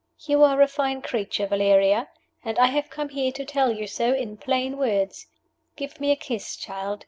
[0.25, 2.09] You are a fine creature, Valeria,
[2.43, 5.27] and I have come here to tell you so in plain words.
[5.75, 6.99] Give me a kiss, child.